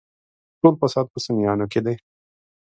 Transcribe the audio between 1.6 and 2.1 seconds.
کې دی.